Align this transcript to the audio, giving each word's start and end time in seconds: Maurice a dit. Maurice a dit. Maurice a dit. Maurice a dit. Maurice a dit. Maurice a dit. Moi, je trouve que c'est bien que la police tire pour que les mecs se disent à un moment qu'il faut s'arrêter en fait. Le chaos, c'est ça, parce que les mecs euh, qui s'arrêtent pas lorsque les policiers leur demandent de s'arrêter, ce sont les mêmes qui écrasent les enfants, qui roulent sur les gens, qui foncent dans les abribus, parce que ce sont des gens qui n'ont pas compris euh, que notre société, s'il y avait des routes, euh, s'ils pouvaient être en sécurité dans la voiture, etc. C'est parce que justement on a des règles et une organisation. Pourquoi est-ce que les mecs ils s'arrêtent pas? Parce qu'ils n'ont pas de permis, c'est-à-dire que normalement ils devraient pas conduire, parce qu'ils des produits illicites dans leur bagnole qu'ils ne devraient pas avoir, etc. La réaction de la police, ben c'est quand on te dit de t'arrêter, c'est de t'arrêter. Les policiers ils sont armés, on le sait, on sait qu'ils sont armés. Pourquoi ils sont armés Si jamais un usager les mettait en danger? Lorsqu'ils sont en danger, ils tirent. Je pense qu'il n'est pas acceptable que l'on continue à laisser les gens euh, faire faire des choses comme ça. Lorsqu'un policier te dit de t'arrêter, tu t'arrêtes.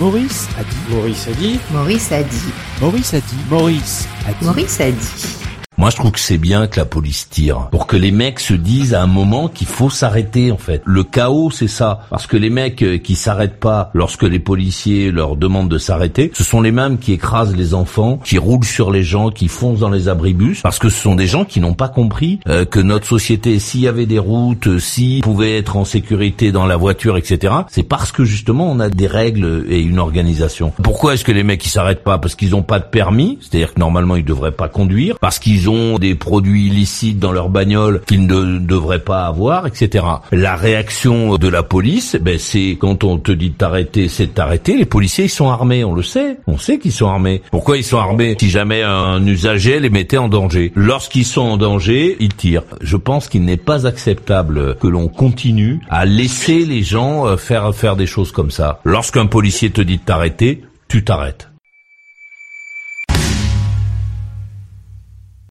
Maurice 0.00 0.48
a 0.56 0.62
dit. 0.62 0.88
Maurice 0.88 1.28
a 1.28 1.32
dit. 1.34 1.60
Maurice 1.70 2.10
a 2.10 2.22
dit. 2.22 2.54
Maurice 2.80 3.12
a 3.12 3.20
dit. 3.20 3.50
Maurice 3.50 4.06
a 4.24 4.32
dit. 4.32 4.46
Maurice 4.46 4.80
a 4.80 4.90
dit. 4.90 5.49
Moi, 5.80 5.88
je 5.88 5.96
trouve 5.96 6.10
que 6.12 6.20
c'est 6.20 6.36
bien 6.36 6.66
que 6.66 6.78
la 6.78 6.84
police 6.84 7.30
tire 7.30 7.68
pour 7.70 7.86
que 7.86 7.96
les 7.96 8.10
mecs 8.10 8.38
se 8.38 8.52
disent 8.52 8.92
à 8.92 9.02
un 9.02 9.06
moment 9.06 9.48
qu'il 9.48 9.66
faut 9.66 9.88
s'arrêter 9.88 10.52
en 10.52 10.58
fait. 10.58 10.82
Le 10.84 11.04
chaos, 11.04 11.50
c'est 11.50 11.68
ça, 11.68 12.02
parce 12.10 12.26
que 12.26 12.36
les 12.36 12.50
mecs 12.50 12.82
euh, 12.82 12.98
qui 12.98 13.14
s'arrêtent 13.14 13.58
pas 13.58 13.90
lorsque 13.94 14.24
les 14.24 14.40
policiers 14.40 15.10
leur 15.10 15.36
demandent 15.36 15.70
de 15.70 15.78
s'arrêter, 15.78 16.32
ce 16.34 16.44
sont 16.44 16.60
les 16.60 16.70
mêmes 16.70 16.98
qui 16.98 17.14
écrasent 17.14 17.56
les 17.56 17.72
enfants, 17.72 18.20
qui 18.22 18.36
roulent 18.36 18.62
sur 18.62 18.90
les 18.90 19.02
gens, 19.02 19.30
qui 19.30 19.48
foncent 19.48 19.78
dans 19.78 19.88
les 19.88 20.08
abribus, 20.08 20.60
parce 20.60 20.78
que 20.78 20.90
ce 20.90 21.00
sont 21.00 21.14
des 21.14 21.26
gens 21.26 21.46
qui 21.46 21.60
n'ont 21.60 21.72
pas 21.72 21.88
compris 21.88 22.40
euh, 22.46 22.66
que 22.66 22.78
notre 22.78 23.06
société, 23.06 23.58
s'il 23.58 23.80
y 23.80 23.88
avait 23.88 24.04
des 24.04 24.18
routes, 24.18 24.66
euh, 24.66 24.78
s'ils 24.78 25.22
pouvaient 25.22 25.56
être 25.56 25.78
en 25.78 25.86
sécurité 25.86 26.52
dans 26.52 26.66
la 26.66 26.76
voiture, 26.76 27.16
etc. 27.16 27.54
C'est 27.70 27.84
parce 27.84 28.12
que 28.12 28.24
justement 28.24 28.70
on 28.70 28.80
a 28.80 28.90
des 28.90 29.06
règles 29.06 29.64
et 29.70 29.80
une 29.80 29.98
organisation. 29.98 30.74
Pourquoi 30.82 31.14
est-ce 31.14 31.24
que 31.24 31.32
les 31.32 31.42
mecs 31.42 31.64
ils 31.64 31.70
s'arrêtent 31.70 32.04
pas? 32.04 32.18
Parce 32.18 32.34
qu'ils 32.34 32.50
n'ont 32.50 32.62
pas 32.62 32.80
de 32.80 32.84
permis, 32.84 33.38
c'est-à-dire 33.40 33.72
que 33.72 33.80
normalement 33.80 34.16
ils 34.16 34.26
devraient 34.26 34.52
pas 34.52 34.68
conduire, 34.68 35.18
parce 35.18 35.38
qu'ils 35.38 35.69
des 35.98 36.14
produits 36.14 36.66
illicites 36.66 37.18
dans 37.18 37.32
leur 37.32 37.48
bagnole 37.48 38.02
qu'ils 38.06 38.26
ne 38.26 38.58
devraient 38.58 39.04
pas 39.04 39.26
avoir, 39.26 39.66
etc. 39.66 40.04
La 40.32 40.56
réaction 40.56 41.36
de 41.36 41.48
la 41.48 41.62
police, 41.62 42.16
ben 42.20 42.38
c'est 42.38 42.76
quand 42.80 43.04
on 43.04 43.18
te 43.18 43.32
dit 43.32 43.50
de 43.50 43.54
t'arrêter, 43.54 44.08
c'est 44.08 44.26
de 44.26 44.32
t'arrêter. 44.32 44.76
Les 44.76 44.84
policiers 44.84 45.24
ils 45.24 45.30
sont 45.30 45.48
armés, 45.48 45.84
on 45.84 45.94
le 45.94 46.02
sait, 46.02 46.38
on 46.46 46.58
sait 46.58 46.78
qu'ils 46.78 46.92
sont 46.92 47.08
armés. 47.08 47.42
Pourquoi 47.50 47.76
ils 47.76 47.84
sont 47.84 47.98
armés 47.98 48.36
Si 48.40 48.50
jamais 48.50 48.82
un 48.82 49.24
usager 49.26 49.80
les 49.80 49.90
mettait 49.90 50.18
en 50.18 50.28
danger? 50.28 50.72
Lorsqu'ils 50.74 51.24
sont 51.24 51.42
en 51.42 51.56
danger, 51.56 52.16
ils 52.20 52.34
tirent. 52.34 52.64
Je 52.80 52.96
pense 52.96 53.28
qu'il 53.28 53.44
n'est 53.44 53.56
pas 53.56 53.86
acceptable 53.86 54.76
que 54.76 54.86
l'on 54.86 55.08
continue 55.08 55.80
à 55.88 56.04
laisser 56.04 56.64
les 56.64 56.82
gens 56.82 57.26
euh, 57.26 57.36
faire 57.36 57.74
faire 57.74 57.96
des 57.96 58.06
choses 58.06 58.32
comme 58.32 58.50
ça. 58.50 58.80
Lorsqu'un 58.84 59.26
policier 59.26 59.70
te 59.70 59.80
dit 59.80 59.98
de 59.98 60.02
t'arrêter, 60.02 60.62
tu 60.88 61.04
t'arrêtes. 61.04 61.49